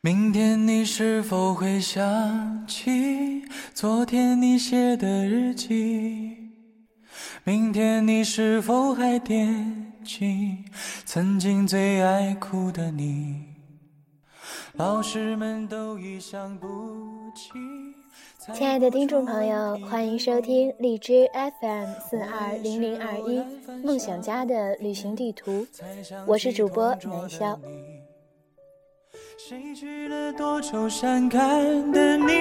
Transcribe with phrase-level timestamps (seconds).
[0.00, 3.42] 明天你是否会想起
[3.74, 6.36] 昨天你写的日记？
[7.42, 10.58] 明天你是否还惦记
[11.04, 13.42] 曾经最爱哭的你？
[14.74, 16.68] 老师们都已想不
[17.34, 17.50] 起。
[18.54, 21.28] 亲爱的听众朋友，欢迎收听荔枝
[21.60, 23.42] FM 四二零零二一
[23.84, 25.66] 梦想家的旅行地图，
[26.24, 27.58] 我是主播南潇。
[29.40, 31.38] 谁去了多愁善感
[31.92, 32.32] 的你？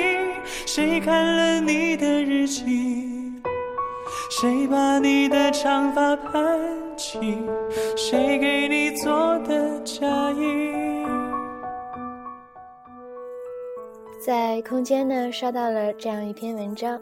[0.65, 3.39] 谁看了你的日记？
[4.31, 6.59] 谁把你的长发盘
[6.97, 7.19] 起？
[7.95, 10.73] 谁给你做的嫁衣？
[14.19, 16.99] 在空间呢，刷到了这样一篇文章，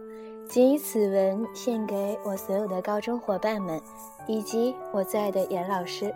[0.49, 3.79] 仅以此文献给我所有的高中伙伴们，
[4.27, 6.13] 以及我最爱的严老师。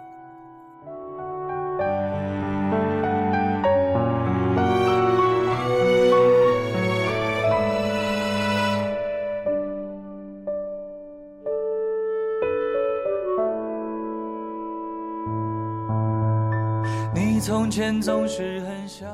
[17.40, 19.06] 从前总是很小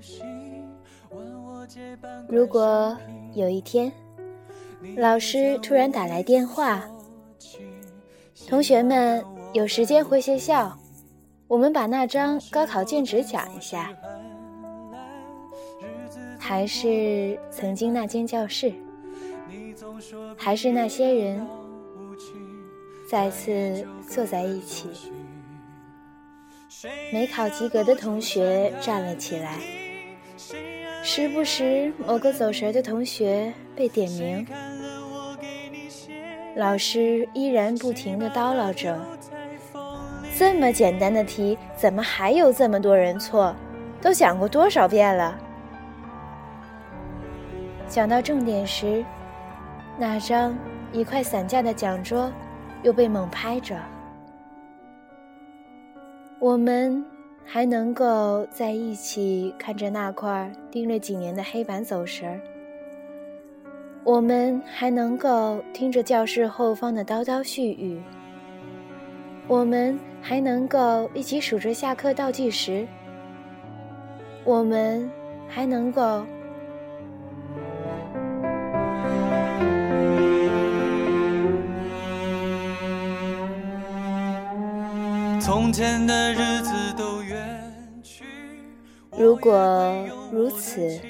[0.00, 0.24] 心。
[2.28, 2.96] 如果
[3.32, 3.92] 有一天，
[4.96, 6.82] 老师突然打来电话，
[8.48, 10.76] 同学们有时间回学校，
[11.46, 13.90] 我们把那张高考卷纸讲一下。
[16.38, 18.72] 还是曾经那间教室，
[20.36, 21.46] 还是那些人，
[23.08, 24.88] 再次坐在一起。
[27.12, 29.58] 没考及格的同学站了起来。
[31.02, 34.46] 时不时，某个走神的同学被点名，
[36.56, 38.98] 老师依然不停地叨唠着
[40.36, 43.54] ：“这么简单的题，怎么还有这么多人错？
[44.00, 45.38] 都讲过多少遍了？”
[47.88, 49.04] 讲到重点时，
[49.98, 50.56] 那张
[50.92, 52.32] 一块散架的讲桌
[52.82, 53.76] 又被猛拍着，
[56.40, 57.04] 我们。
[57.52, 62.40] 还能够在一起看着那块钉了几年的黑板走神儿，
[64.04, 68.00] 我们还能够听着教室后方的叨叨絮语，
[69.48, 72.86] 我们还能够一起数着下课倒计时，
[74.44, 75.10] 我们
[75.48, 76.24] 还能够
[85.52, 87.60] 从前的日子都远
[88.04, 88.22] 去。
[89.18, 89.92] 如果
[90.30, 91.00] 如此，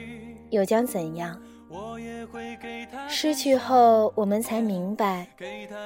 [0.49, 1.39] 又将怎样？
[3.07, 5.27] 失去后，我们才明白，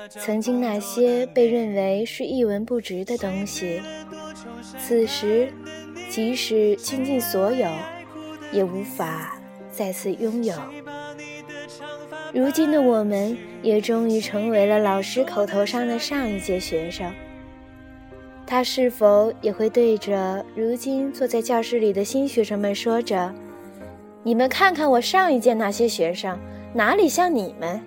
[0.09, 3.83] 曾经那些被认为是一文不值的东西，
[4.79, 5.53] 此时
[6.09, 7.69] 即使倾尽所有，
[8.53, 9.37] 也无法
[9.73, 10.55] 再次拥有。
[12.33, 17.13] 如今的我们，也终于成为了老师口头上的上一届学生。
[18.47, 23.35] 他是否也会对着如今坐在教室里的新学生们说着
[24.23, 26.39] ：“你们看看我上一届那些学生，
[26.73, 27.81] 哪里像你们？”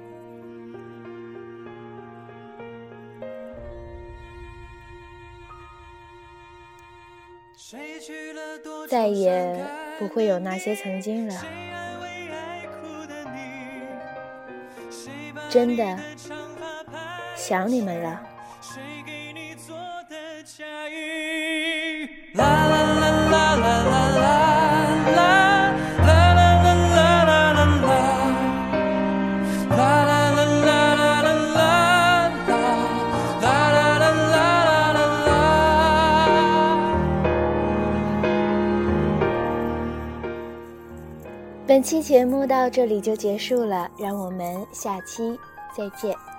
[8.90, 9.66] 再也
[10.00, 11.46] 不会有那些曾经了。
[15.50, 15.98] 真的
[17.36, 18.27] 想你们了。
[20.48, 23.48] 下雨啦啦啦啦
[41.68, 45.38] 本期节目到这里就结束了，让我们下期
[45.76, 46.37] 再见。